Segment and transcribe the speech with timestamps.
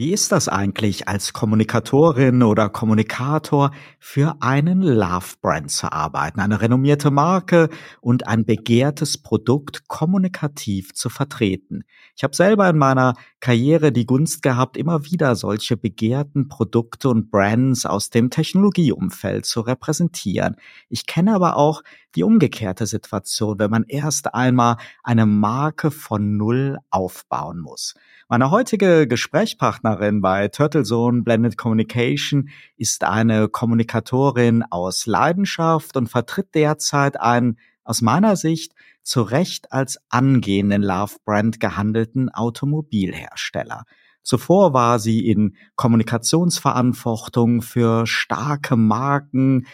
[0.00, 6.62] Wie ist das eigentlich als Kommunikatorin oder Kommunikator für einen Love Brand zu arbeiten, eine
[6.62, 7.68] renommierte Marke
[8.00, 11.82] und ein begehrtes Produkt kommunikativ zu vertreten?
[12.16, 17.30] Ich habe selber in meiner Karriere die Gunst gehabt, immer wieder solche begehrten Produkte und
[17.30, 20.56] Brands aus dem Technologieumfeld zu repräsentieren.
[20.88, 21.82] Ich kenne aber auch
[22.14, 27.94] die umgekehrte Situation, wenn man erst einmal eine Marke von Null aufbauen muss.
[28.28, 37.20] Meine heutige Gesprächspartnerin bei Turtlezone Blended Communication ist eine Kommunikatorin aus Leidenschaft und vertritt derzeit
[37.20, 43.84] einen aus meiner Sicht zu Recht als angehenden Love Brand gehandelten Automobilhersteller.
[44.22, 49.66] Zuvor war sie in Kommunikationsverantwortung für starke Marken,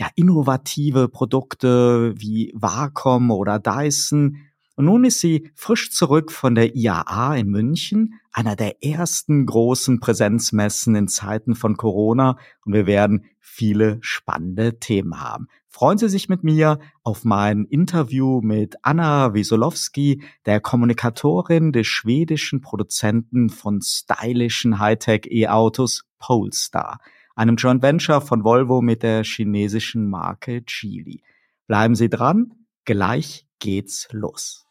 [0.00, 4.38] ja, innovative Produkte wie Wacom oder Dyson
[4.80, 10.00] und nun ist sie frisch zurück von der IAA in München, einer der ersten großen
[10.00, 12.38] Präsenzmessen in Zeiten von Corona.
[12.64, 15.48] Und wir werden viele spannende Themen haben.
[15.68, 22.62] Freuen Sie sich mit mir auf mein Interview mit Anna Wiesolowski, der Kommunikatorin des schwedischen
[22.62, 27.00] Produzenten von stylischen Hightech E-Autos Polestar,
[27.34, 31.22] einem Joint Venture von Volvo mit der chinesischen Marke Geely.
[31.66, 32.52] Bleiben Sie dran,
[32.84, 34.66] gleich geht's los.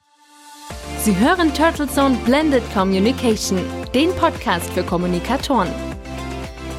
[0.99, 3.59] Sie hören Turtle Zone Blended Communication,
[3.93, 5.69] den Podcast für Kommunikatoren.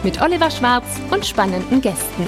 [0.04, 2.26] Mit Oliver Schwarz und spannenden Gästen.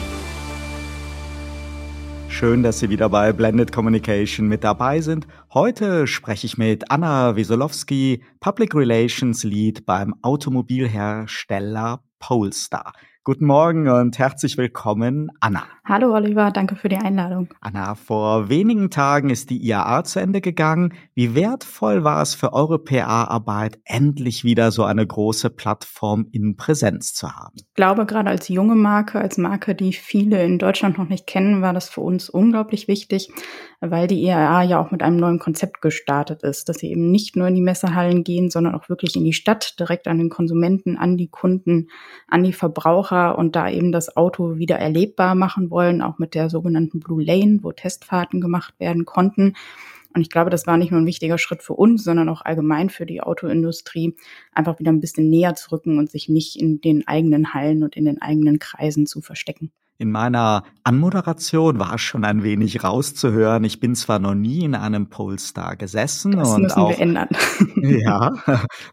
[2.28, 5.28] Schön, dass Sie wieder bei Blended Communication mit dabei sind.
[5.55, 12.95] Heute spreche ich mit Anna Wiesolowski, Public Relations Lead beim Automobilhersteller Polestar.
[13.25, 15.62] Guten Morgen und herzlich willkommen, Anna.
[15.84, 17.55] Hallo Oliver, danke für die Einladung.
[17.61, 20.92] Anna, vor wenigen Tagen ist die IAA zu Ende gegangen.
[21.14, 27.14] Wie wertvoll war es für eure PA-Arbeit, endlich wieder so eine große Plattform in Präsenz
[27.14, 27.55] zu haben?
[27.59, 31.62] Ich glaube, gerade als junge Marke, als Marke, die viele in Deutschland noch nicht kennen,
[31.62, 33.31] war das für uns unglaublich wichtig,
[33.85, 37.35] weil die IAA ja auch mit einem neuen Konzept gestartet ist, dass sie eben nicht
[37.35, 40.97] nur in die Messehallen gehen, sondern auch wirklich in die Stadt, direkt an den Konsumenten,
[40.97, 41.89] an die Kunden,
[42.29, 46.48] an die Verbraucher und da eben das Auto wieder erlebbar machen wollen, auch mit der
[46.48, 49.55] sogenannten Blue Lane, wo Testfahrten gemacht werden konnten.
[50.14, 52.89] Und ich glaube, das war nicht nur ein wichtiger Schritt für uns, sondern auch allgemein
[52.89, 54.14] für die Autoindustrie,
[54.53, 57.97] einfach wieder ein bisschen näher zu rücken und sich nicht in den eigenen Hallen und
[57.97, 59.73] in den eigenen Kreisen zu verstecken.
[60.02, 63.63] In meiner Anmoderation war schon ein wenig rauszuhören.
[63.63, 67.29] Ich bin zwar noch nie in einem Polestar gesessen das und müssen auch wir ändern.
[67.77, 68.33] ja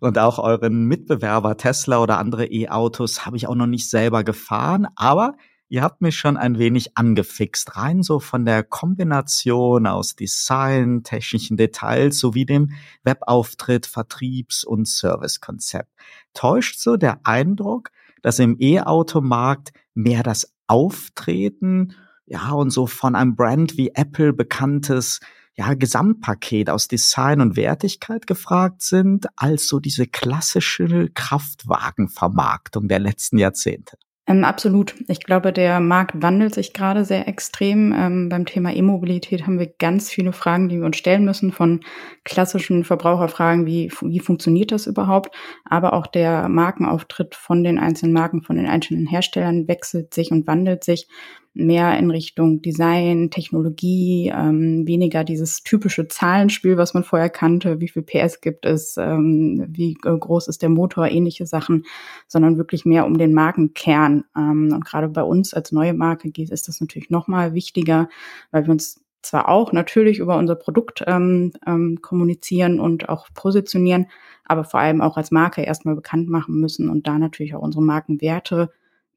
[0.01, 4.85] und auch euren Mitbewerber Tesla oder andere E-Autos habe ich auch noch nicht selber gefahren,
[4.95, 5.33] aber
[5.67, 11.57] ihr habt mich schon ein wenig angefixt, rein so von der Kombination aus Design, technischen
[11.57, 12.69] Details sowie dem
[13.03, 15.89] Webauftritt, Vertriebs- und Servicekonzept.
[16.35, 17.89] Täuscht so der Eindruck,
[18.21, 25.19] dass im E-Automarkt mehr das Auftreten, ja, und so von einem Brand wie Apple bekanntes
[25.55, 33.39] ja, Gesamtpaket aus Design und Wertigkeit gefragt sind, als so diese klassische Kraftwagenvermarktung der letzten
[33.39, 33.97] Jahrzehnte.
[34.29, 34.93] Ähm, absolut.
[35.07, 37.91] Ich glaube, der Markt wandelt sich gerade sehr extrem.
[37.97, 41.79] Ähm, beim Thema E-Mobilität haben wir ganz viele Fragen, die wir uns stellen müssen, von
[42.25, 45.35] klassischen Verbraucherfragen, wie, wie funktioniert das überhaupt,
[45.65, 50.45] aber auch der Markenauftritt von den einzelnen Marken, von den einzelnen Herstellern wechselt sich und
[50.45, 51.07] wandelt sich
[51.53, 57.89] mehr in Richtung Design, Technologie, ähm, weniger dieses typische Zahlenspiel, was man vorher kannte, wie
[57.89, 61.85] viel PS gibt es, ähm, wie groß ist der Motor, ähnliche Sachen,
[62.27, 64.25] sondern wirklich mehr um den Markenkern.
[64.37, 68.09] Ähm, und gerade bei uns als neue Marke geht, ist das natürlich nochmal wichtiger,
[68.51, 74.07] weil wir uns zwar auch natürlich über unser Produkt ähm, ähm, kommunizieren und auch positionieren,
[74.45, 77.83] aber vor allem auch als Marke erstmal bekannt machen müssen und da natürlich auch unsere
[77.83, 78.71] Markenwerte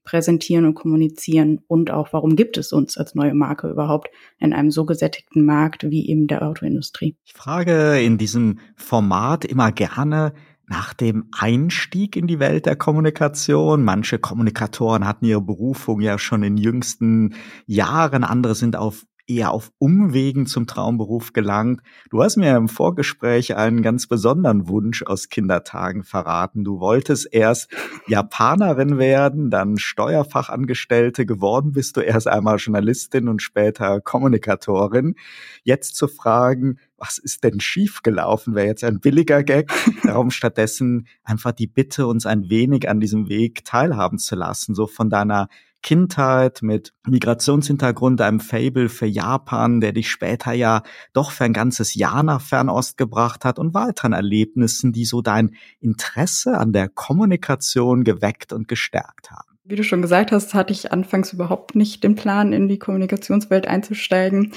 [0.04, 4.08] präsentieren und kommunizieren und auch, warum gibt es uns als neue Marke überhaupt
[4.38, 7.16] in einem so gesättigten Markt wie eben der Autoindustrie.
[7.24, 10.32] Ich frage in diesem Format immer gerne
[10.68, 13.82] nach dem Einstieg in die Welt der Kommunikation.
[13.84, 17.34] Manche Kommunikatoren hatten ihre Berufung ja schon in jüngsten
[17.66, 21.80] Jahren, andere sind auf eher auf Umwegen zum Traumberuf gelangt.
[22.10, 26.64] Du hast mir im Vorgespräch einen ganz besonderen Wunsch aus Kindertagen verraten.
[26.64, 27.70] Du wolltest erst
[28.06, 35.14] Japanerin werden, dann Steuerfachangestellte geworden bist du erst einmal Journalistin und später Kommunikatorin.
[35.62, 38.54] Jetzt zu fragen, was ist denn schiefgelaufen?
[38.54, 39.72] Wäre jetzt ein billiger Gag.
[40.04, 44.86] Darum stattdessen einfach die Bitte, uns ein wenig an diesem Weg teilhaben zu lassen, so
[44.86, 45.48] von deiner
[45.82, 50.82] Kindheit mit Migrationshintergrund, einem Fable für Japan, der dich später ja
[51.12, 55.54] doch für ein ganzes Jahr nach Fernost gebracht hat und weiteren Erlebnissen, die so dein
[55.80, 59.52] Interesse an der Kommunikation geweckt und gestärkt haben.
[59.64, 63.68] Wie du schon gesagt hast, hatte ich anfangs überhaupt nicht den Plan, in die Kommunikationswelt
[63.68, 64.52] einzusteigen.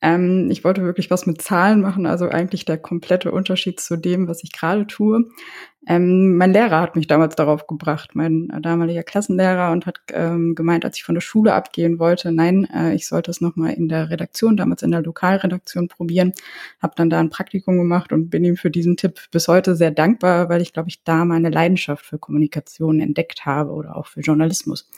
[0.00, 4.28] Ähm, ich wollte wirklich was mit Zahlen machen, also eigentlich der komplette Unterschied zu dem,
[4.28, 5.24] was ich gerade tue.
[5.88, 10.84] Ähm, mein Lehrer hat mich damals darauf gebracht, mein damaliger Klassenlehrer, und hat ähm, gemeint,
[10.84, 14.10] als ich von der Schule abgehen wollte, nein, äh, ich sollte es nochmal in der
[14.10, 16.32] Redaktion, damals in der Lokalredaktion probieren.
[16.80, 19.90] Habe dann da ein Praktikum gemacht und bin ihm für diesen Tipp bis heute sehr
[19.90, 24.20] dankbar, weil ich, glaube ich, da meine Leidenschaft für Kommunikation entdeckt habe oder auch für
[24.20, 24.88] Journalismus.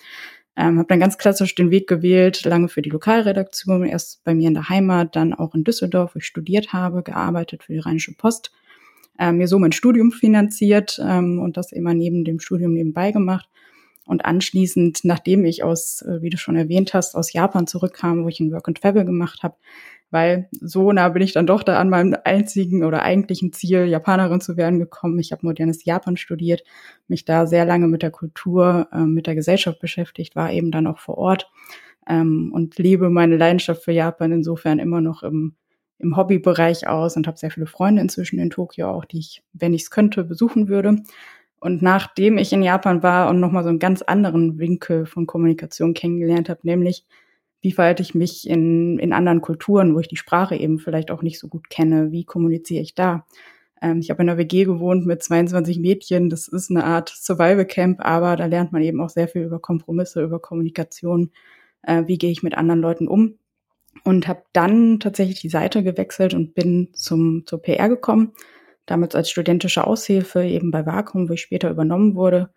[0.61, 4.49] Ähm, habe dann ganz klassisch den Weg gewählt, lange für die Lokalredaktion, erst bei mir
[4.49, 8.15] in der Heimat, dann auch in Düsseldorf, wo ich studiert habe, gearbeitet für die Rheinische
[8.15, 8.53] Post,
[9.19, 13.49] ähm, mir so mein Studium finanziert ähm, und das immer neben dem Studium nebenbei gemacht.
[14.05, 18.29] Und anschließend, nachdem ich aus, äh, wie du schon erwähnt hast, aus Japan zurückkam, wo
[18.29, 19.57] ich ein Work and Travel gemacht habe,
[20.11, 24.41] weil so nah bin ich dann doch da an meinem einzigen oder eigentlichen Ziel, Japanerin
[24.41, 25.19] zu werden, gekommen.
[25.19, 26.65] Ich habe modernes Japan studiert,
[27.09, 30.87] mich da sehr lange mit der Kultur, äh, mit der Gesellschaft beschäftigt, war eben dann
[30.87, 31.51] auch vor Ort
[32.09, 35.55] ähm, und lebe meine Leidenschaft für Japan insofern immer noch im,
[35.99, 39.75] im Hobbybereich aus und habe sehr viele Freunde inzwischen in Tokio auch, die ich, wenn
[39.75, 40.97] ich es könnte, besuchen würde.
[41.61, 45.93] Und nachdem ich in Japan war und nochmal so einen ganz anderen Winkel von Kommunikation
[45.93, 47.05] kennengelernt habe, nämlich
[47.61, 51.23] wie verhalte ich mich in, in anderen Kulturen, wo ich die Sprache eben vielleicht auch
[51.23, 53.27] nicht so gut kenne, wie kommuniziere ich da?
[53.83, 57.67] Ähm, ich habe in einer WG gewohnt mit 22 Mädchen, das ist eine Art Survival
[57.67, 61.31] Camp, aber da lernt man eben auch sehr viel über Kompromisse, über Kommunikation,
[61.83, 63.39] äh, wie gehe ich mit anderen Leuten um?
[64.05, 68.33] Und habe dann tatsächlich die Seite gewechselt und bin zum zur PR gekommen,
[68.87, 72.51] damals als studentische Aushilfe eben bei Vakuum, wo ich später übernommen wurde.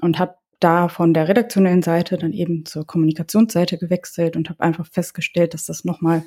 [0.00, 4.86] Und habe da von der redaktionellen Seite dann eben zur Kommunikationsseite gewechselt und habe einfach
[4.86, 6.22] festgestellt, dass das nochmal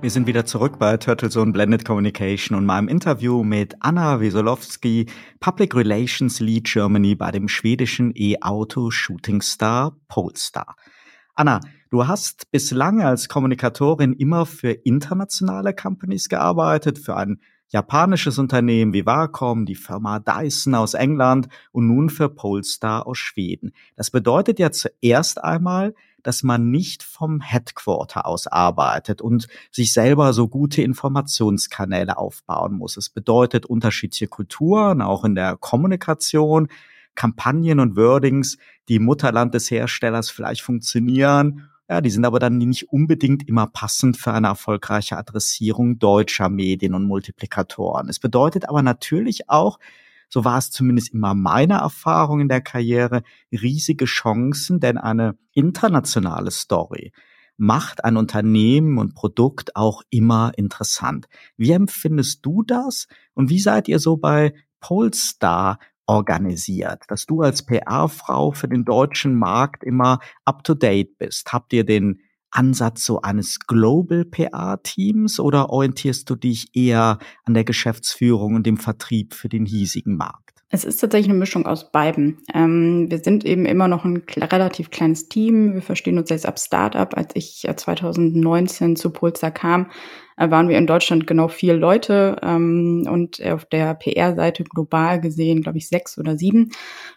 [0.00, 5.04] Wir sind wieder zurück bei Turtlezone Blended Communication und meinem Interview mit Anna Wesolowski,
[5.40, 10.76] Public Relations Lead Germany bei dem schwedischen E-Auto Shooting Star Polestar.
[11.38, 18.92] Anna, du hast bislang als Kommunikatorin immer für internationale Companies gearbeitet, für ein japanisches Unternehmen
[18.92, 23.70] wie Wacom, die Firma Dyson aus England und nun für Polestar aus Schweden.
[23.94, 25.94] Das bedeutet ja zuerst einmal,
[26.24, 32.96] dass man nicht vom Headquarter aus arbeitet und sich selber so gute Informationskanäle aufbauen muss.
[32.96, 36.66] Es bedeutet unterschiedliche Kulturen, auch in der Kommunikation,
[37.18, 41.68] Kampagnen und Wordings, die im Mutterland des Herstellers vielleicht funktionieren.
[41.88, 46.94] Ja, die sind aber dann nicht unbedingt immer passend für eine erfolgreiche Adressierung deutscher Medien
[46.94, 48.08] und Multiplikatoren.
[48.08, 49.80] Es bedeutet aber natürlich auch,
[50.28, 56.52] so war es zumindest immer meine Erfahrung in der Karriere, riesige Chancen, denn eine internationale
[56.52, 57.10] Story
[57.56, 61.26] macht ein Unternehmen und Produkt auch immer interessant.
[61.56, 67.64] Wie empfindest du das und wie seid ihr so bei Polestar organisiert, dass du als
[67.64, 71.52] PR-Frau für den deutschen Markt immer up-to-date bist?
[71.52, 77.64] Habt ihr den Ansatz so eines Global PR-Teams oder orientierst du dich eher an der
[77.64, 80.48] Geschäftsführung und dem Vertrieb für den hiesigen Markt?
[80.70, 82.38] Es ist tatsächlich eine Mischung aus beiden.
[82.52, 85.74] Ähm, wir sind eben immer noch ein relativ kleines Team.
[85.74, 87.16] Wir verstehen uns jetzt ab Startup.
[87.16, 93.06] Als ich 2019 zu Polestar kam, äh, waren wir in Deutschland genau vier Leute ähm,
[93.10, 96.70] und auf der PR-Seite global gesehen, glaube ich, sechs oder sieben.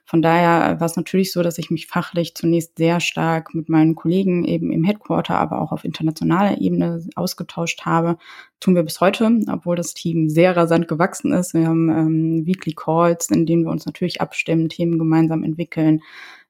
[0.05, 3.95] Von daher war es natürlich so, dass ich mich fachlich zunächst sehr stark mit meinen
[3.95, 8.17] Kollegen eben im Headquarter, aber auch auf internationaler Ebene ausgetauscht habe.
[8.59, 11.53] Tun wir bis heute, obwohl das Team sehr rasant gewachsen ist.
[11.53, 16.01] Wir haben ähm, Weekly Calls, in denen wir uns natürlich abstimmen, Themen gemeinsam entwickeln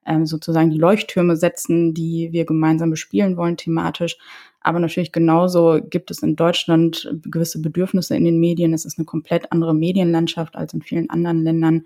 [0.06, 4.18] ähm, sozusagen die Leuchttürme setzen, die wir gemeinsam bespielen wollen thematisch.
[4.62, 8.74] Aber natürlich genauso gibt es in Deutschland gewisse Bedürfnisse in den Medien.
[8.74, 11.86] Es ist eine komplett andere Medienlandschaft als in vielen anderen Ländern,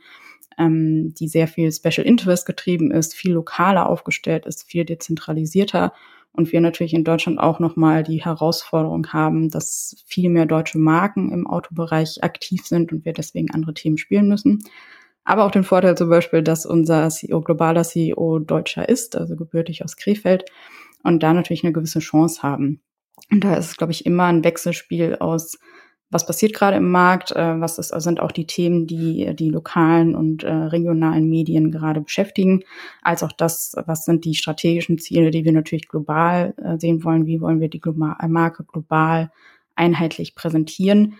[0.57, 5.93] ähm, die sehr viel Special Interest getrieben ist, viel lokaler aufgestellt ist, viel dezentralisierter.
[6.33, 11.31] Und wir natürlich in Deutschland auch nochmal die Herausforderung haben, dass viel mehr deutsche Marken
[11.31, 14.61] im Autobereich aktiv sind und wir deswegen andere Themen spielen müssen.
[15.25, 19.83] Aber auch den Vorteil zum Beispiel, dass unser CEO, globaler CEO Deutscher ist, also gebürtig
[19.83, 20.45] aus Krefeld
[21.03, 22.81] und da natürlich eine gewisse Chance haben.
[23.31, 25.57] Und da ist es, glaube ich, immer ein Wechselspiel aus
[26.11, 30.15] was passiert gerade im Markt, äh, was ist, sind auch die Themen, die die lokalen
[30.15, 32.63] und äh, regionalen Medien gerade beschäftigen,
[33.01, 37.25] als auch das, was sind die strategischen Ziele, die wir natürlich global äh, sehen wollen,
[37.25, 39.31] wie wollen wir die global, Marke global
[39.75, 41.15] einheitlich präsentieren.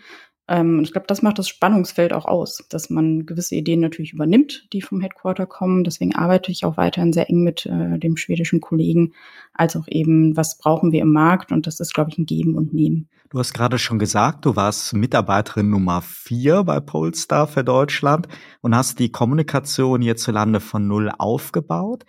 [0.48, 4.66] Ähm, ich glaube, das macht das Spannungsfeld auch aus, dass man gewisse Ideen natürlich übernimmt,
[4.72, 5.84] die vom Headquarter kommen.
[5.84, 9.12] Deswegen arbeite ich auch weiterhin sehr eng mit äh, dem schwedischen Kollegen,
[9.52, 11.52] als auch eben, was brauchen wir im Markt.
[11.52, 13.08] Und das ist, glaube ich, ein Geben und Nehmen.
[13.30, 18.28] Du hast gerade schon gesagt, du warst Mitarbeiterin Nummer vier bei Polestar für Deutschland
[18.60, 22.04] und hast die Kommunikation hierzulande von Null aufgebaut.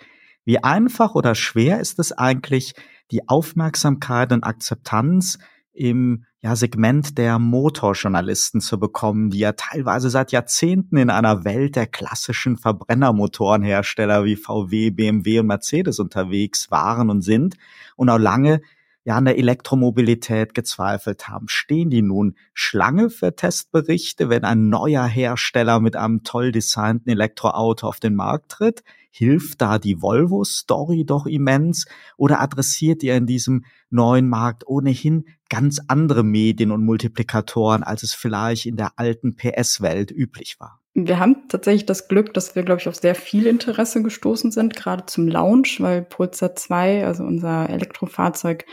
[0.46, 2.76] Wie einfach oder schwer ist es eigentlich,
[3.10, 5.40] die Aufmerksamkeit und Akzeptanz
[5.78, 11.76] im ja, Segment der Motorjournalisten zu bekommen, die ja teilweise seit Jahrzehnten in einer Welt
[11.76, 17.56] der klassischen Verbrennermotorenhersteller wie VW, BMW und Mercedes unterwegs waren und sind
[17.96, 18.62] und auch lange
[19.06, 21.48] ja an der Elektromobilität gezweifelt haben.
[21.48, 27.88] Stehen die nun Schlange für Testberichte, wenn ein neuer Hersteller mit einem toll designten Elektroauto
[27.88, 28.84] auf den Markt tritt?
[29.18, 31.88] Hilft da die Volvo-Story doch immens?
[32.18, 38.14] Oder adressiert ihr in diesem neuen Markt ohnehin ganz andere Medien und Multiplikatoren, als es
[38.14, 40.82] vielleicht in der alten PS-Welt üblich war?
[40.94, 44.76] Wir haben tatsächlich das Glück, dass wir, glaube ich, auf sehr viel Interesse gestoßen sind,
[44.76, 48.66] gerade zum Launch, weil Pulsar 2, also unser Elektrofahrzeug,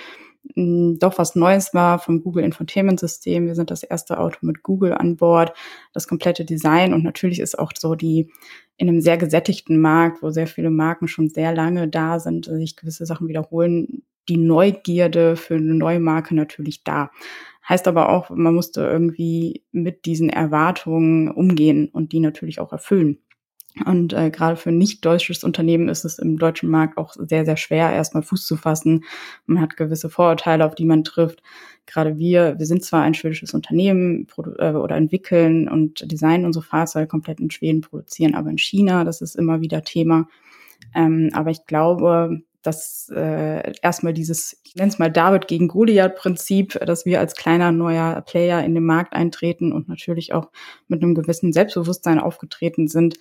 [0.56, 3.46] doch was Neues war vom Google Infotainment System.
[3.46, 5.52] Wir sind das erste Auto mit Google an Bord,
[5.92, 8.30] das komplette Design und natürlich ist auch so die
[8.76, 12.76] in einem sehr gesättigten Markt, wo sehr viele Marken schon sehr lange da sind, sich
[12.76, 17.10] gewisse Sachen wiederholen, die Neugierde für eine neue Marke natürlich da.
[17.68, 23.18] Heißt aber auch, man musste irgendwie mit diesen Erwartungen umgehen und die natürlich auch erfüllen.
[23.84, 27.56] Und äh, gerade für nicht deutsches Unternehmen ist es im deutschen Markt auch sehr, sehr
[27.56, 29.04] schwer, erstmal Fuß zu fassen.
[29.46, 31.42] Man hat gewisse Vorurteile, auf die man trifft.
[31.86, 34.28] Gerade wir, wir sind zwar ein schwedisches Unternehmen
[34.58, 39.02] äh, oder entwickeln und designen unsere Fahrzeuge komplett in Schweden, produzieren aber in China.
[39.02, 40.28] Das ist immer wieder Thema.
[40.94, 46.80] Ähm, aber ich glaube, dass äh, erstmal dieses, ich nenne es mal David gegen Goliath-Prinzip,
[46.86, 50.50] dass wir als kleiner neuer Player in den Markt eintreten und natürlich auch
[50.88, 53.16] mit einem gewissen Selbstbewusstsein aufgetreten sind,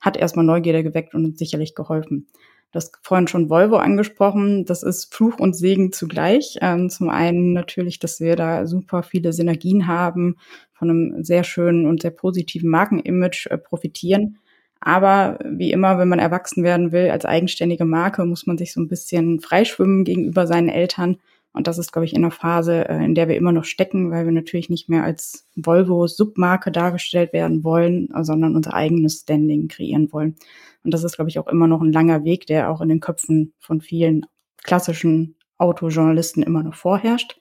[0.00, 2.28] hat erstmal Neugierde geweckt und uns sicherlich geholfen.
[2.70, 4.66] Du hast vorhin schon Volvo angesprochen.
[4.66, 6.58] Das ist Fluch und Segen zugleich.
[6.60, 10.36] Ähm, zum einen natürlich, dass wir da super viele Synergien haben,
[10.74, 14.38] von einem sehr schönen und sehr positiven Markenimage äh, profitieren.
[14.80, 18.80] Aber wie immer, wenn man erwachsen werden will als eigenständige Marke, muss man sich so
[18.80, 21.16] ein bisschen freischwimmen gegenüber seinen Eltern
[21.52, 24.10] und das ist, glaube ich, in einer Phase, äh, in der wir immer noch stecken,
[24.10, 30.12] weil wir natürlich nicht mehr als Volvo-Submarke dargestellt werden wollen, sondern unser eigenes Standing kreieren
[30.12, 30.36] wollen.
[30.84, 33.00] Und das ist, glaube ich, auch immer noch ein langer Weg, der auch in den
[33.00, 34.26] Köpfen von vielen
[34.62, 37.40] klassischen Autojournalisten immer noch vorherrscht.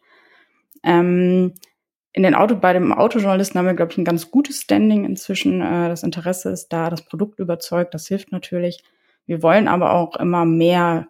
[0.84, 1.54] Ähm,
[2.14, 5.62] in den Auto, bei dem Autojournalisten haben wir, glaube ich, ein ganz gutes Standing inzwischen.
[5.62, 8.84] Äh, das Interesse ist da, das Produkt überzeugt, das hilft natürlich.
[9.28, 11.08] Wir wollen aber auch immer mehr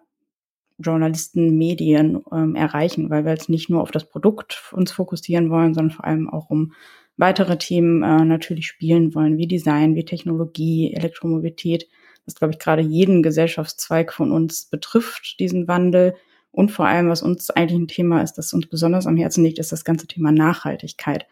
[0.78, 5.74] Journalisten, Medien ähm, erreichen, weil wir jetzt nicht nur auf das Produkt uns fokussieren wollen,
[5.74, 6.72] sondern vor allem auch um
[7.16, 11.88] weitere Themen äh, natürlich spielen wollen, wie Design, wie Technologie, Elektromobilität.
[12.24, 16.14] Das, glaube ich, gerade jeden Gesellschaftszweig von uns betrifft, diesen Wandel.
[16.52, 19.58] Und vor allem, was uns eigentlich ein Thema ist, das uns besonders am Herzen liegt,
[19.58, 21.26] ist das ganze Thema Nachhaltigkeit.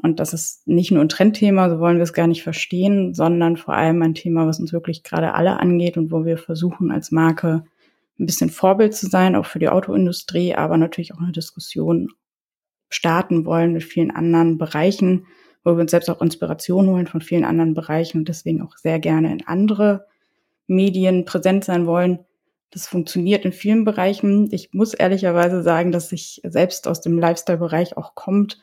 [0.00, 3.56] Und das ist nicht nur ein Trendthema, so wollen wir es gar nicht verstehen, sondern
[3.56, 7.10] vor allem ein Thema, was uns wirklich gerade alle angeht und wo wir versuchen, als
[7.10, 7.64] Marke
[8.18, 12.08] ein bisschen Vorbild zu sein, auch für die Autoindustrie, aber natürlich auch eine Diskussion
[12.90, 15.26] starten wollen mit vielen anderen Bereichen,
[15.64, 18.98] wo wir uns selbst auch Inspiration holen von vielen anderen Bereichen und deswegen auch sehr
[18.98, 20.06] gerne in andere
[20.66, 22.20] Medien präsent sein wollen.
[22.70, 24.48] Das funktioniert in vielen Bereichen.
[24.52, 28.58] Ich muss ehrlicherweise sagen, dass ich selbst aus dem Lifestyle-Bereich auch kommt,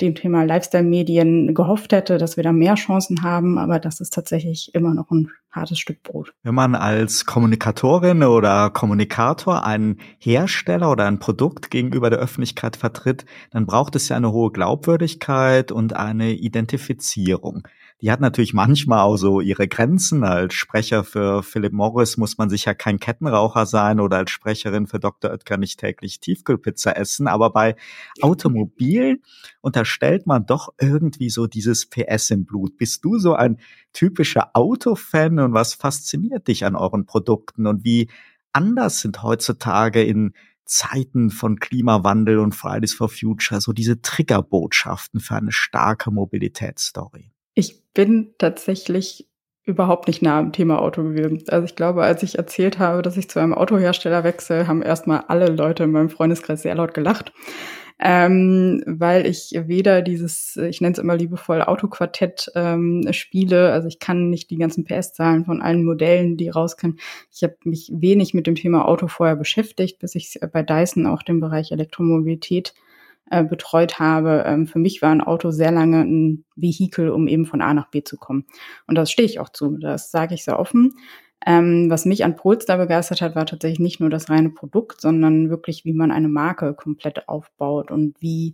[0.00, 4.74] dem Thema Lifestyle-Medien gehofft hätte, dass wir da mehr Chancen haben, aber das ist tatsächlich
[4.74, 6.32] immer noch ein hartes Stück Brot.
[6.42, 13.24] Wenn man als Kommunikatorin oder Kommunikator einen Hersteller oder ein Produkt gegenüber der Öffentlichkeit vertritt,
[13.50, 17.68] dann braucht es ja eine hohe Glaubwürdigkeit und eine Identifizierung
[18.04, 20.24] die hat natürlich manchmal auch so ihre Grenzen.
[20.24, 25.00] Als Sprecher für Philip Morris muss man sicher kein Kettenraucher sein oder als Sprecherin für
[25.00, 25.30] Dr.
[25.30, 27.28] Oetker nicht täglich Tiefkühlpizza essen.
[27.28, 27.76] Aber bei
[28.20, 29.22] Automobilen
[29.62, 32.76] unterstellt man doch irgendwie so dieses PS im Blut.
[32.76, 33.56] Bist du so ein
[33.94, 38.10] typischer Autofan und was fasziniert dich an euren Produkten und wie
[38.52, 40.34] anders sind heutzutage in
[40.66, 47.33] Zeiten von Klimawandel und Fridays for Future so diese Triggerbotschaften für eine starke Mobilitätsstory?
[47.54, 49.28] Ich bin tatsächlich
[49.64, 51.42] überhaupt nicht nah am Thema Auto gewesen.
[51.48, 55.24] Also ich glaube, als ich erzählt habe, dass ich zu einem Autohersteller wechsle, haben erstmal
[55.28, 57.32] alle Leute in meinem Freundeskreis sehr laut gelacht.
[58.00, 63.72] Ähm, weil ich weder dieses, ich nenne es immer liebevoll, Autoquartett ähm, spiele.
[63.72, 66.98] Also ich kann nicht die ganzen PS-Zahlen von allen Modellen, die rauskommen.
[67.32, 71.22] Ich habe mich wenig mit dem Thema Auto vorher beschäftigt, bis ich bei Dyson auch
[71.22, 72.74] den Bereich Elektromobilität
[73.30, 74.44] äh, betreut habe.
[74.46, 77.90] Ähm, für mich war ein Auto sehr lange ein Vehikel, um eben von A nach
[77.90, 78.44] B zu kommen.
[78.86, 79.76] Und das stehe ich auch zu.
[79.78, 80.94] Das sage ich sehr offen.
[81.46, 85.50] Ähm, was mich an Polestar begeistert hat, war tatsächlich nicht nur das reine Produkt, sondern
[85.50, 88.52] wirklich, wie man eine Marke komplett aufbaut und wie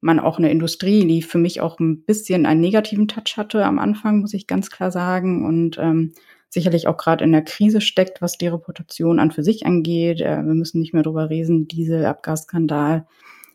[0.00, 3.78] man auch eine Industrie, die für mich auch ein bisschen einen negativen Touch hatte am
[3.78, 5.44] Anfang, muss ich ganz klar sagen.
[5.44, 6.14] Und ähm,
[6.48, 10.20] sicherlich auch gerade in der Krise steckt, was die Reputation an für sich angeht.
[10.20, 13.06] Äh, wir müssen nicht mehr drüber reden, diese Abgasskandal.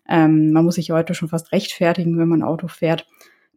[0.08, 3.08] Ähm, man muss sich heute schon fast rechtfertigen, wenn man Auto fährt.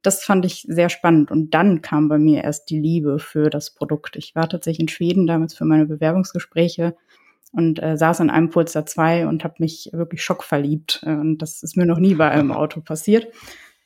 [0.03, 1.31] Das fand ich sehr spannend.
[1.31, 4.17] Und dann kam bei mir erst die Liebe für das Produkt.
[4.17, 6.97] Ich war tatsächlich in Schweden damals für meine Bewerbungsgespräche
[7.53, 11.01] und äh, saß in einem Polestar 2 und habe mich wirklich schockverliebt.
[11.05, 13.29] Äh, und das ist mir noch nie bei einem Auto passiert.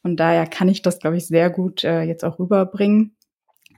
[0.02, 3.14] Von daher kann ich das, glaube ich, sehr gut äh, jetzt auch rüberbringen.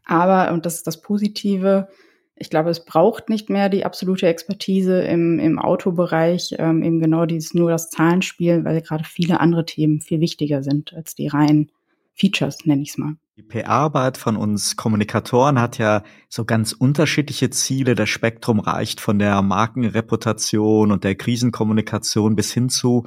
[0.07, 1.89] Aber, und das ist das Positive,
[2.37, 7.27] ich glaube, es braucht nicht mehr die absolute Expertise im, im Autobereich, ähm, eben genau
[7.27, 11.71] dieses nur das Zahlenspiel, weil gerade viele andere Themen viel wichtiger sind als die reinen
[12.15, 13.17] Features, nenne ich es mal.
[13.37, 17.97] Die PR-Arbeit von uns Kommunikatoren hat ja so ganz unterschiedliche Ziele.
[17.97, 23.07] Das Spektrum reicht von der Markenreputation und der Krisenkommunikation bis hin zu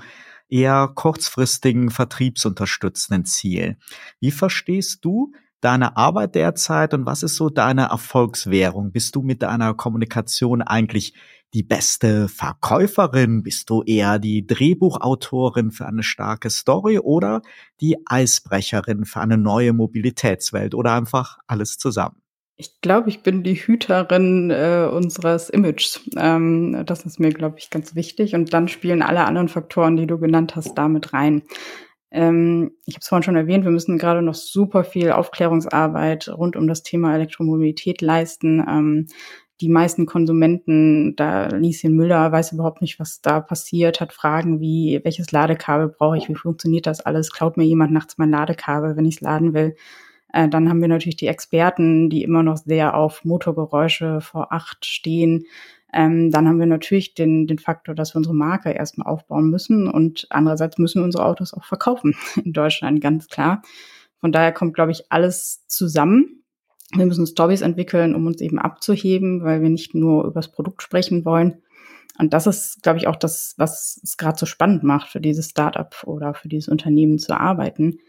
[0.50, 3.78] eher kurzfristigen vertriebsunterstützenden Zielen.
[4.20, 8.92] Wie verstehst du deine Arbeit derzeit und was ist so deine Erfolgswährung?
[8.92, 11.14] Bist du mit deiner Kommunikation eigentlich
[11.54, 13.44] die beste Verkäuferin?
[13.44, 17.42] Bist du eher die Drehbuchautorin für eine starke Story oder
[17.82, 22.22] die Eisbrecherin für eine neue Mobilitätswelt oder einfach alles zusammen?
[22.60, 26.02] Ich glaube, ich bin die Hüterin äh, unseres Images.
[26.18, 28.34] Ähm, das ist mir, glaube ich, ganz wichtig.
[28.34, 31.44] Und dann spielen alle anderen Faktoren, die du genannt hast, damit rein.
[32.12, 36.56] Ähm, ich habe es vorhin schon erwähnt, wir müssen gerade noch super viel Aufklärungsarbeit rund
[36.56, 38.64] um das Thema Elektromobilität leisten.
[38.68, 39.08] Ähm,
[39.60, 45.02] die meisten Konsumenten, da Lieschen Müller weiß überhaupt nicht, was da passiert, hat Fragen wie,
[45.04, 49.06] welches Ladekabel brauche ich, wie funktioniert das alles, klaut mir jemand nachts mein Ladekabel, wenn
[49.06, 49.76] ich es laden will.
[50.32, 54.86] Äh, dann haben wir natürlich die Experten, die immer noch sehr auf Motorgeräusche vor acht
[54.86, 55.46] stehen.
[55.94, 59.88] Ähm, dann haben wir natürlich den, den Faktor, dass wir unsere Marke erstmal aufbauen müssen
[59.88, 63.62] und andererseits müssen wir unsere Autos auch verkaufen in Deutschland, ganz klar.
[64.20, 66.44] Von daher kommt, glaube ich, alles zusammen.
[66.94, 70.82] Wir müssen Stories entwickeln, um uns eben abzuheben, weil wir nicht nur über das Produkt
[70.82, 71.62] sprechen wollen.
[72.18, 75.50] Und das ist, glaube ich, auch das, was es gerade so spannend macht, für dieses
[75.50, 78.00] Startup oder für dieses Unternehmen zu arbeiten,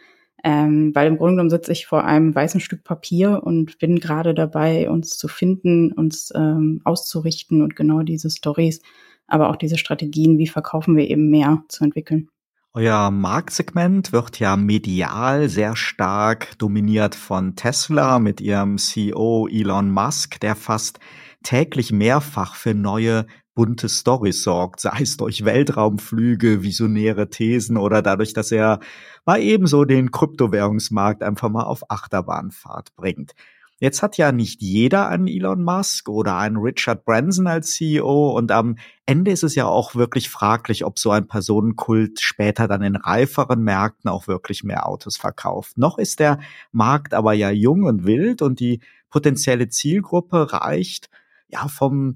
[0.45, 4.35] ähm, weil im Grunde genommen sitze ich vor einem weißen Stück Papier und bin gerade
[4.35, 8.81] dabei, uns zu finden, uns ähm, auszurichten und genau diese Stories,
[9.27, 12.29] aber auch diese Strategien, wie verkaufen wir eben mehr, zu entwickeln.
[12.75, 20.39] Euer Marktsegment wird ja medial sehr stark dominiert von Tesla mit ihrem CEO Elon Musk,
[20.41, 21.01] der fast
[21.43, 23.27] täglich mehrfach für neue
[23.59, 28.79] bunte Storys sorgt, sei es durch Weltraumflüge, visionäre Thesen oder dadurch, dass er
[29.27, 33.33] mal ebenso den Kryptowährungsmarkt einfach mal auf Achterbahnfahrt bringt.
[33.81, 38.53] Jetzt hat ja nicht jeder einen Elon Musk oder einen Richard Branson als CEO und
[38.53, 42.95] am Ende ist es ja auch wirklich fraglich, ob so ein Personenkult später dann in
[42.95, 45.79] reiferen Märkten auch wirklich mehr Autos verkauft.
[45.79, 46.39] Noch ist der
[46.71, 51.11] Markt aber ja jung und wild und die potenzielle Zielgruppe reicht
[51.49, 52.15] ja vom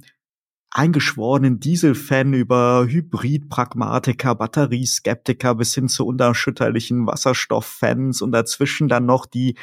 [0.75, 9.57] eingeschworenen Dieselfan über Hybrid-Pragmatiker, Batterieskeptiker bis hin zu unerschütterlichen Wasserstofffans und dazwischen dann noch die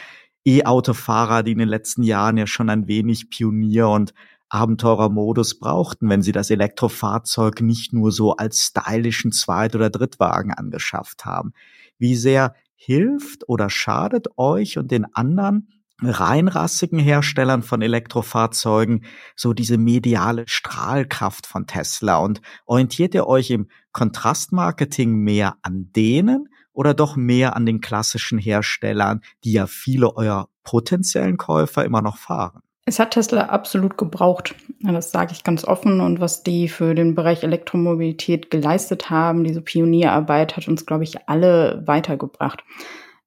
[0.46, 4.14] E-Autofahrer, die in den letzten Jahren ja schon ein wenig Pionier- und
[4.50, 11.26] Abenteurermodus brauchten, wenn sie das Elektrofahrzeug nicht nur so als stylischen Zweit- oder Drittwagen angeschafft
[11.26, 11.54] haben.
[11.98, 15.68] Wie sehr hilft oder schadet euch und den anderen
[16.02, 19.04] reinrassigen Herstellern von Elektrofahrzeugen
[19.36, 26.50] so diese mediale Strahlkraft von Tesla und orientiert ihr euch im Kontrastmarketing mehr an denen
[26.74, 32.18] oder doch mehr an den klassischen Herstellern, die ja viele eurer potenziellen Käufer immer noch
[32.18, 32.62] fahren?
[32.86, 34.56] Es hat Tesla absolut gebraucht.
[34.80, 36.02] Das sage ich ganz offen.
[36.02, 41.30] Und was die für den Bereich Elektromobilität geleistet haben, diese Pionierarbeit hat uns, glaube ich,
[41.30, 42.64] alle weitergebracht.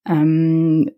[0.05, 0.91] Ähm,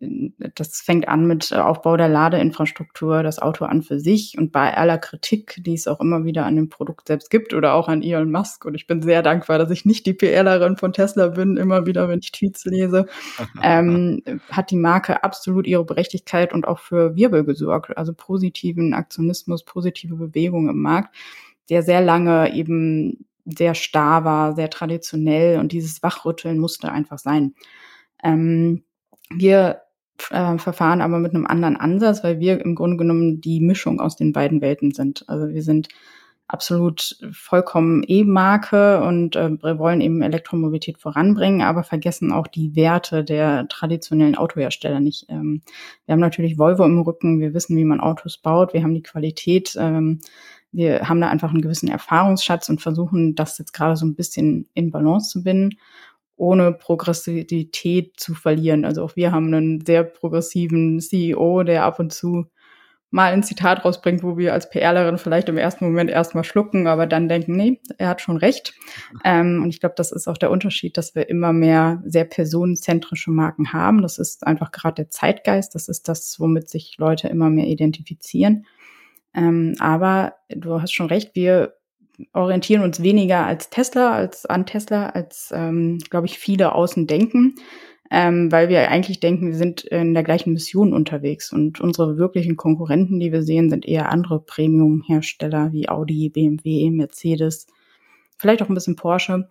[0.55, 4.97] das fängt an mit Aufbau der Ladeinfrastruktur, das Auto an für sich und bei aller
[4.97, 8.31] Kritik, die es auch immer wieder an dem Produkt selbst gibt oder auch an Elon
[8.31, 8.65] Musk.
[8.65, 12.09] Und ich bin sehr dankbar, dass ich nicht die PRlerin von Tesla bin, immer wieder,
[12.09, 13.05] wenn ich Tweets lese,
[13.63, 19.65] ähm, hat die Marke absolut ihre Berechtigkeit und auch für Wirbel gesorgt, also positiven Aktionismus,
[19.65, 21.15] positive Bewegung im Markt,
[21.69, 27.55] der sehr lange eben sehr starr war, sehr traditionell und dieses Wachrütteln musste einfach sein.
[28.23, 28.83] Ähm,
[29.31, 29.83] wir
[30.31, 34.17] äh, verfahren aber mit einem anderen Ansatz, weil wir im Grunde genommen die Mischung aus
[34.17, 35.29] den beiden Welten sind.
[35.29, 35.89] Also wir sind
[36.47, 43.67] absolut vollkommen E-Marke und äh, wollen eben Elektromobilität voranbringen, aber vergessen auch die Werte der
[43.69, 45.27] traditionellen Autohersteller nicht.
[45.31, 45.63] Ähm,
[46.05, 49.03] wir haben natürlich Volvo im Rücken, wir wissen, wie man Autos baut, wir haben die
[49.03, 50.21] Qualität, ähm,
[50.71, 54.69] wir haben da einfach einen gewissen Erfahrungsschatz und versuchen, das jetzt gerade so ein bisschen
[54.75, 55.79] in Balance zu binden
[56.37, 58.85] ohne Progressivität zu verlieren.
[58.85, 62.47] Also auch wir haben einen sehr progressiven CEO, der ab und zu
[63.15, 67.07] mal ein Zitat rausbringt, wo wir als PRlerin vielleicht im ersten Moment erstmal schlucken, aber
[67.07, 68.75] dann denken, nee, er hat schon recht.
[69.23, 73.31] Ähm, und ich glaube, das ist auch der Unterschied, dass wir immer mehr sehr personenzentrische
[73.31, 74.03] Marken haben.
[74.03, 75.77] Das ist einfach gerade der Zeitgeist.
[75.77, 78.67] Das ist das, womit sich Leute immer mehr identifizieren.
[79.33, 81.75] Ähm, aber du hast schon recht, wir
[82.33, 87.57] orientieren uns weniger als Tesla, als an Tesla, als, ähm, glaube ich, viele außen denken,
[88.11, 92.57] ähm, weil wir eigentlich denken, wir sind in der gleichen Mission unterwegs und unsere wirklichen
[92.57, 97.67] Konkurrenten, die wir sehen, sind eher andere Premium-Hersteller wie Audi, BMW, Mercedes,
[98.37, 99.49] vielleicht auch ein bisschen Porsche,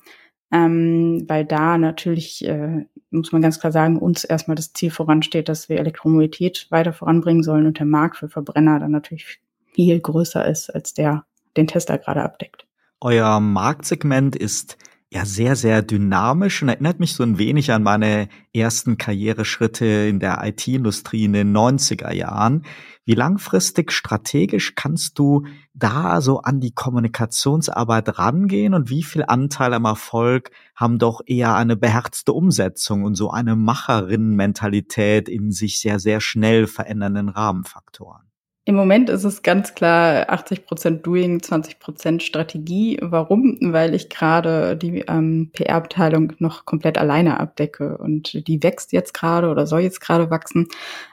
[0.52, 5.49] ähm, weil da natürlich, äh, muss man ganz klar sagen, uns erstmal das Ziel voransteht,
[5.49, 9.39] dass wir Elektromobilität weiter voranbringen sollen und der Markt für Verbrenner dann natürlich
[9.73, 11.26] viel größer ist als der
[11.58, 12.66] den Tesla gerade abdeckt.
[13.00, 14.78] Euer Marktsegment ist
[15.13, 20.20] ja sehr, sehr dynamisch und erinnert mich so ein wenig an meine ersten Karriereschritte in
[20.20, 22.66] der IT-Industrie in den 90er Jahren.
[23.06, 29.74] Wie langfristig strategisch kannst du da so an die Kommunikationsarbeit rangehen und wie viel Anteil
[29.76, 36.00] am Erfolg haben doch eher eine beherzte Umsetzung und so eine Macherinnenmentalität in sich sehr,
[36.00, 38.33] sehr schnell verändernden Rahmenfaktoren?
[38.65, 42.97] Im Moment ist es ganz klar 80 Prozent Doing, 20 Prozent Strategie.
[43.02, 43.58] Warum?
[43.60, 49.49] Weil ich gerade die ähm, PR-Abteilung noch komplett alleine abdecke und die wächst jetzt gerade
[49.49, 50.69] oder soll jetzt gerade wachsen.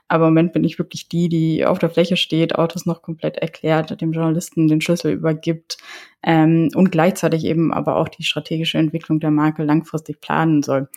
[0.07, 3.37] Aber im Moment bin ich wirklich die, die auf der Fläche steht, Autos noch komplett
[3.39, 5.79] erklärt, dem Journalisten den Schlüssel übergibt
[6.23, 10.89] ähm, und gleichzeitig eben aber auch die strategische Entwicklung der Marke langfristig planen soll.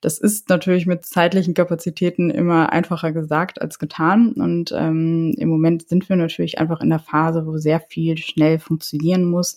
[0.00, 4.32] Das ist natürlich mit zeitlichen Kapazitäten immer einfacher gesagt als getan.
[4.32, 8.58] Und ähm, im Moment sind wir natürlich einfach in der Phase, wo sehr viel schnell
[8.58, 9.56] funktionieren muss.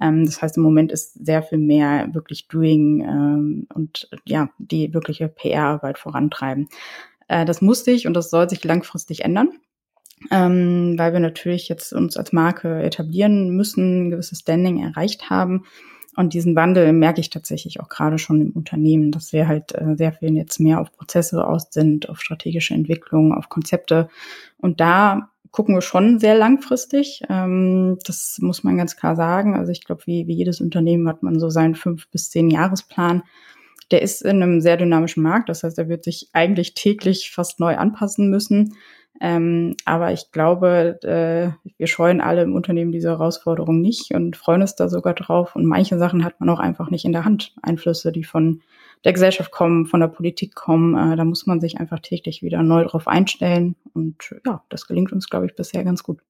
[0.00, 4.94] Ähm, das heißt, im Moment ist sehr viel mehr wirklich Doing ähm, und ja, die
[4.94, 6.68] wirkliche PR-Arbeit vorantreiben.
[7.28, 9.50] Äh, das muss sich und das soll sich langfristig ändern.
[10.30, 15.64] Ähm, weil wir natürlich jetzt uns als Marke etablieren müssen, ein gewisses Standing erreicht haben.
[16.16, 19.96] Und diesen Wandel merke ich tatsächlich auch gerade schon im Unternehmen, dass wir halt äh,
[19.96, 24.08] sehr viel jetzt mehr auf Prozesse aus sind, auf strategische Entwicklung, auf Konzepte.
[24.58, 27.22] Und da gucken wir schon sehr langfristig.
[27.28, 29.56] Ähm, das muss man ganz klar sagen.
[29.56, 33.22] Also ich glaube, wie, wie jedes Unternehmen hat man so seinen fünf bis zehn Jahresplan.
[33.90, 35.48] Der ist in einem sehr dynamischen Markt.
[35.48, 38.74] Das heißt, er wird sich eigentlich täglich fast neu anpassen müssen.
[39.20, 44.62] Ähm, aber ich glaube, äh, wir scheuen alle im Unternehmen diese Herausforderung nicht und freuen
[44.62, 45.54] uns da sogar drauf.
[45.54, 47.54] Und manche Sachen hat man auch einfach nicht in der Hand.
[47.62, 48.62] Einflüsse, die von
[49.04, 50.94] der Gesellschaft kommen, von der Politik kommen.
[50.94, 53.76] Äh, da muss man sich einfach täglich wieder neu drauf einstellen.
[53.92, 56.20] Und ja, das gelingt uns, glaube ich, bisher ganz gut.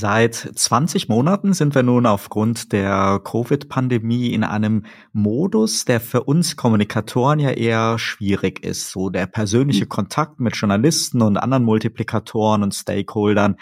[0.00, 6.54] Seit 20 Monaten sind wir nun aufgrund der Covid-Pandemie in einem Modus, der für uns
[6.54, 8.92] Kommunikatoren ja eher schwierig ist.
[8.92, 9.88] So der persönliche mhm.
[9.88, 13.56] Kontakt mit Journalisten und anderen Multiplikatoren und Stakeholdern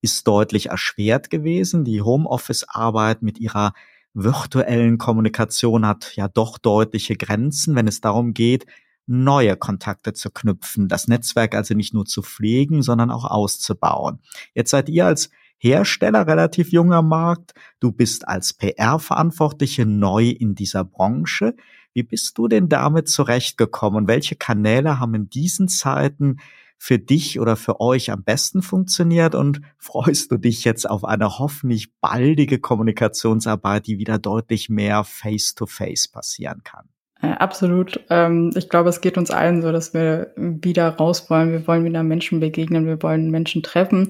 [0.00, 1.82] ist deutlich erschwert gewesen.
[1.84, 3.72] Die Homeoffice-Arbeit mit ihrer
[4.14, 8.64] virtuellen Kommunikation hat ja doch deutliche Grenzen, wenn es darum geht,
[9.08, 14.20] neue Kontakte zu knüpfen, das Netzwerk also nicht nur zu pflegen, sondern auch auszubauen.
[14.54, 15.30] Jetzt seid ihr als
[15.62, 17.52] Hersteller, relativ junger Markt.
[17.80, 21.54] Du bist als PR-Verantwortliche neu in dieser Branche.
[21.92, 24.08] Wie bist du denn damit zurechtgekommen?
[24.08, 26.38] Welche Kanäle haben in diesen Zeiten
[26.78, 31.38] für dich oder für euch am besten funktioniert und freust du dich jetzt auf eine
[31.38, 36.88] hoffentlich baldige Kommunikationsarbeit, die wieder deutlich mehr face-to-face -face passieren kann?
[37.22, 38.00] Äh, absolut.
[38.08, 41.52] Ähm, ich glaube, es geht uns allen so, dass wir wieder raus wollen.
[41.52, 44.08] Wir wollen wieder Menschen begegnen, wir wollen Menschen treffen.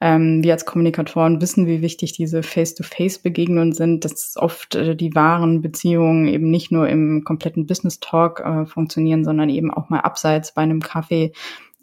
[0.00, 5.60] Ähm, wir als Kommunikatoren wissen, wie wichtig diese Face-to-Face-Begegnungen sind, dass oft äh, die wahren
[5.60, 10.62] Beziehungen eben nicht nur im kompletten Business-Talk äh, funktionieren, sondern eben auch mal abseits bei
[10.62, 11.32] einem Kaffee.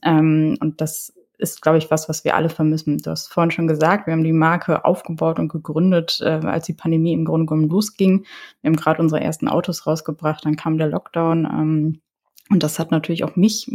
[0.06, 2.98] Ähm, und das ist, glaube ich, was, was wir alle vermissen.
[2.98, 6.74] Du hast vorhin schon gesagt, wir haben die Marke aufgebaut und gegründet, äh, als die
[6.74, 8.26] Pandemie im Grunde genommen losging.
[8.62, 11.46] Wir haben gerade unsere ersten Autos rausgebracht, dann kam der Lockdown.
[11.46, 12.02] Ähm,
[12.50, 13.72] und das hat natürlich auch mich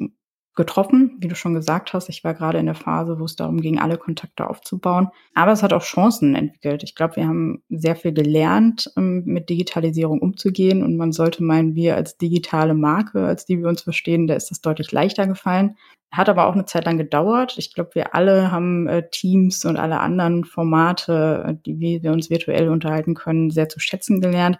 [0.54, 2.08] getroffen, wie du schon gesagt hast.
[2.08, 5.08] Ich war gerade in der Phase, wo es darum ging, alle Kontakte aufzubauen.
[5.34, 6.84] Aber es hat auch Chancen entwickelt.
[6.84, 10.82] Ich glaube, wir haben sehr viel gelernt, ähm, mit Digitalisierung umzugehen.
[10.84, 14.50] Und man sollte meinen, wir als digitale Marke, als die wir uns verstehen, da ist
[14.50, 15.76] das deutlich leichter gefallen.
[16.12, 17.56] Hat aber auch eine Zeit lang gedauert.
[17.58, 22.30] Ich glaube, wir alle haben äh, Teams und alle anderen Formate, äh, die wir uns
[22.30, 24.58] virtuell unterhalten können, sehr zu schätzen gelernt.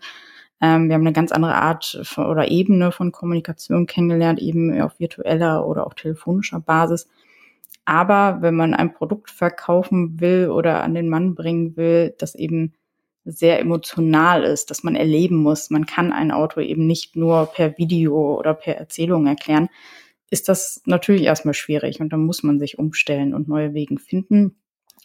[0.64, 4.98] Ähm, wir haben eine ganz andere Art von, oder Ebene von Kommunikation kennengelernt, eben auf
[4.98, 7.06] virtueller oder auch telefonischer Basis.
[7.84, 12.72] Aber wenn man ein Produkt verkaufen will oder an den Mann bringen will, das eben
[13.26, 17.76] sehr emotional ist, dass man erleben muss, man kann ein Auto eben nicht nur per
[17.76, 19.68] Video oder per Erzählung erklären,
[20.30, 24.56] ist das natürlich erstmal schwierig und dann muss man sich umstellen und neue Wege finden.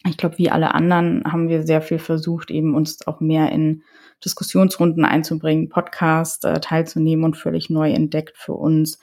[0.06, 3.82] Ich glaube, wie alle anderen haben wir sehr viel versucht, eben uns auch mehr in
[4.24, 8.98] Diskussionsrunden einzubringen, Podcast äh, teilzunehmen und völlig neu entdeckt für uns.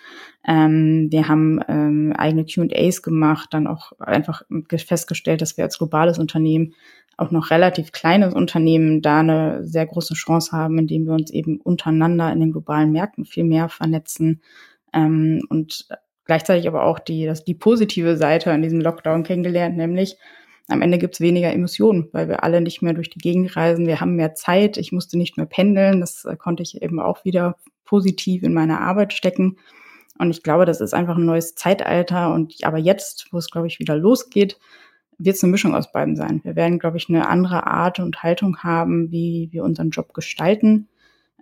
[0.48, 4.44] Ähm, wir haben ähm, eigene Q&As gemacht, dann auch einfach
[4.76, 6.74] festgestellt, dass wir als globales Unternehmen
[7.18, 11.60] auch noch relativ kleines Unternehmen da eine sehr große Chance haben, indem wir uns eben
[11.60, 14.42] untereinander in den globalen Märkten viel mehr vernetzen
[14.94, 15.88] ähm, und
[16.26, 20.18] gleichzeitig aber auch die, das, die positive Seite an diesem Lockdown kennengelernt, nämlich
[20.68, 23.88] am Ende gibt's weniger Emissionen, weil wir alle nicht mehr durch die Gegend reisen.
[23.88, 24.78] Wir haben mehr Zeit.
[24.78, 26.02] Ich musste nicht mehr pendeln.
[26.02, 29.58] Das äh, konnte ich eben auch wieder positiv in meine Arbeit stecken.
[30.20, 32.34] Und ich glaube, das ist einfach ein neues Zeitalter.
[32.34, 34.60] Und aber jetzt, wo es, glaube ich, wieder losgeht,
[35.18, 36.42] wird es eine Mischung aus beiden sein.
[36.44, 40.90] Wir werden, glaube ich, eine andere Art und Haltung haben, wie wir unseren Job gestalten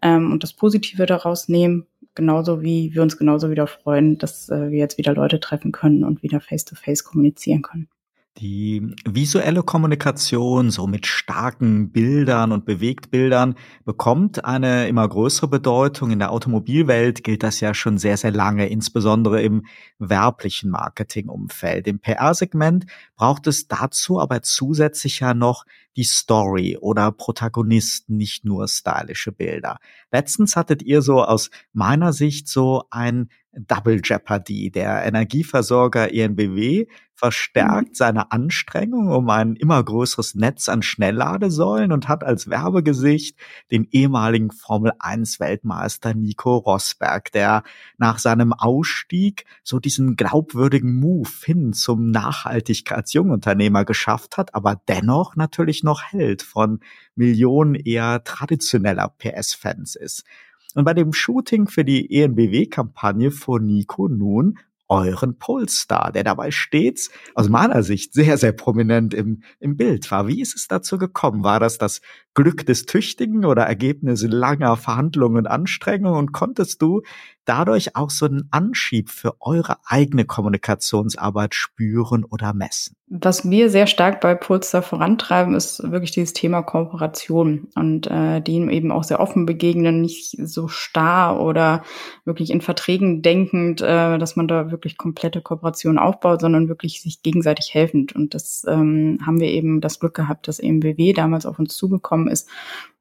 [0.02, 4.72] ähm, und das Positive daraus nehmen genauso wie wir uns genauso wieder freuen, dass äh,
[4.72, 7.90] wir jetzt wieder Leute treffen können und wieder face-to-face -face kommunizieren können.
[8.38, 16.12] Die visuelle Kommunikation, so mit starken Bildern und Bewegtbildern, bekommt eine immer größere Bedeutung.
[16.12, 19.65] In der Automobilwelt gilt das ja schon sehr, sehr lange, insbesondere im
[20.00, 21.88] werblichen Marketingumfeld.
[21.88, 25.63] Im PR-Segment braucht es dazu aber zusätzlich ja noch
[25.95, 29.77] die Story oder Protagonisten, nicht nur stylische Bilder.
[30.12, 34.69] Letztens hattet ihr so aus meiner Sicht so ein Double Jeopardy.
[34.71, 37.93] Der Energieversorger ENBW verstärkt mhm.
[37.93, 43.38] seine Anstrengung um ein immer größeres Netz an Schnellladesäulen und hat als Werbegesicht
[43.71, 47.63] den ehemaligen Formel 1 Weltmeister Nico Rosberg, der
[47.97, 55.84] nach seinem Ausstieg so diesen glaubwürdigen Move hin zum Nachhaltigkeitsjungunternehmer geschafft hat, aber dennoch natürlich
[55.86, 56.82] noch Held von
[57.15, 60.26] Millionen eher traditioneller PS-Fans ist.
[60.74, 67.10] Und bei dem Shooting für die ENBW-Kampagne fuhr Nico nun euren Polestar, der dabei stets
[67.34, 70.28] aus meiner Sicht sehr, sehr prominent im, im Bild war.
[70.28, 71.43] Wie ist es dazu gekommen?
[71.43, 72.02] War das das
[72.36, 76.19] Glück des Tüchtigen oder Ergebnis langer Verhandlungen und Anstrengungen?
[76.19, 77.02] Und konntest du
[77.45, 82.95] dadurch auch so einen Anschieb für eure eigene Kommunikationsarbeit spüren oder messen?
[83.08, 88.71] Was wir sehr stark bei Polster vorantreiben, ist wirklich dieses Thema Kooperation und äh, dem
[88.71, 91.84] eben auch sehr offen begegnen, nicht so starr oder
[92.26, 97.21] wirklich in Verträgen denkend, äh, dass man da wirklich komplette Kooperation aufbaut, sondern wirklich sich
[97.21, 98.15] gegenseitig helfend.
[98.15, 102.25] Und das ähm, haben wir eben das Glück gehabt, dass EMBW damals auf uns zugekommen
[102.28, 102.50] ist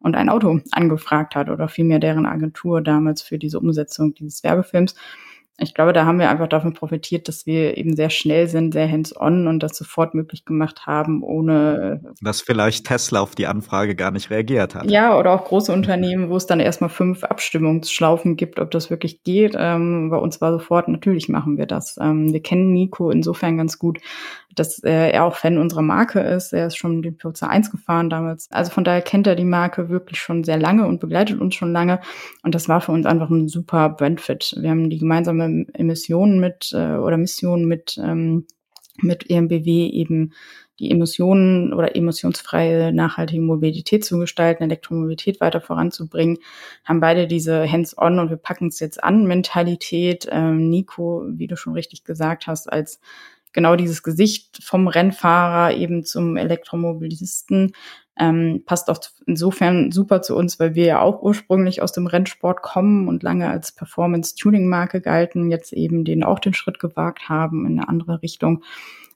[0.01, 4.95] und ein Auto angefragt hat oder vielmehr deren Agentur damals für diese Umsetzung dieses Werbefilms
[5.59, 8.91] ich glaube, da haben wir einfach davon profitiert, dass wir eben sehr schnell sind, sehr
[8.91, 12.01] hands-on und das sofort möglich gemacht haben, ohne.
[12.21, 14.91] Dass vielleicht Tesla auf die Anfrage gar nicht reagiert hat.
[14.91, 19.23] Ja, oder auch große Unternehmen, wo es dann erstmal fünf Abstimmungsschlaufen gibt, ob das wirklich
[19.23, 19.55] geht.
[19.57, 21.99] Ähm, bei uns war sofort, natürlich machen wir das.
[22.01, 24.01] Ähm, wir kennen Nico insofern ganz gut,
[24.55, 26.53] dass äh, er auch Fan unserer Marke ist.
[26.53, 28.49] Er ist schon den Pulsar 1 gefahren damals.
[28.51, 31.73] Also von daher kennt er die Marke wirklich schon sehr lange und begleitet uns schon
[31.73, 32.01] lange.
[32.43, 34.55] Und das war für uns einfach ein super Brandfit.
[34.59, 38.47] Wir haben die gemeinsame Emissionen mit äh, oder Mission mit, ähm,
[39.03, 40.33] mit EMBW eben
[40.81, 46.38] die Emissionen oder emissionsfreie nachhaltige Mobilität zu gestalten, Elektromobilität weiter voranzubringen,
[46.85, 50.27] haben beide diese Hands-on und wir packen es jetzt an Mentalität.
[50.31, 53.01] Ähm, Nico, wie du schon richtig gesagt hast, als
[53.55, 57.73] genau dieses Gesicht vom Rennfahrer eben zum Elektromobilisten
[58.17, 62.62] ähm, passt auch insofern super zu uns, weil wir ja auch ursprünglich aus dem Rennsport
[62.62, 67.79] kommen und lange als Performance-Tuning-Marke galten, jetzt eben den auch den Schritt gewagt haben in
[67.79, 68.62] eine andere Richtung.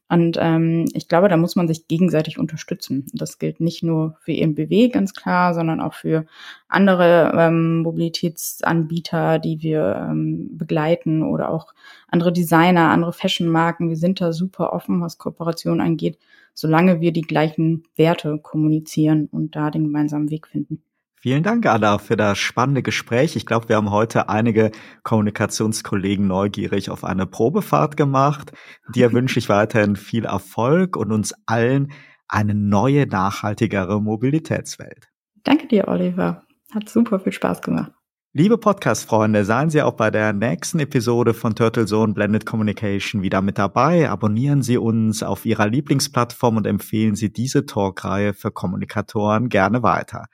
[0.09, 3.07] Und ähm, ich glaube, da muss man sich gegenseitig unterstützen.
[3.13, 6.25] Das gilt nicht nur für EMBW ganz klar, sondern auch für
[6.69, 11.75] andere ähm, Mobilitätsanbieter, die wir ähm, begleiten oder auch
[12.09, 13.91] andere Designer, andere Fashionmarken.
[13.91, 16.19] Wir sind da super offen, was Kooperation angeht,
[16.55, 20.83] solange wir die gleichen Werte kommunizieren und da den gemeinsamen Weg finden.
[21.21, 23.35] Vielen Dank, Anna, für das spannende Gespräch.
[23.35, 24.71] Ich glaube, wir haben heute einige
[25.03, 28.53] Kommunikationskollegen neugierig auf eine Probefahrt gemacht.
[28.95, 31.91] Dir wünsche ich weiterhin viel Erfolg und uns allen
[32.29, 35.09] eine neue, nachhaltigere Mobilitätswelt.
[35.43, 36.45] Danke dir, Oliver.
[36.73, 37.91] Hat super viel Spaß gemacht.
[38.33, 43.43] Liebe Podcast-Freunde, seien Sie auch bei der nächsten Episode von Turtle Zone Blended Communication wieder
[43.43, 44.09] mit dabei.
[44.09, 50.27] Abonnieren Sie uns auf Ihrer Lieblingsplattform und empfehlen Sie diese Talkreihe für Kommunikatoren gerne weiter.